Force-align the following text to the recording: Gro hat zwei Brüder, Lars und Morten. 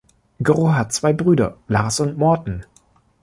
Gro 0.41 0.73
hat 0.73 0.93
zwei 0.93 1.13
Brüder, 1.13 1.57
Lars 1.67 1.99
und 1.99 2.17
Morten. 2.17 2.65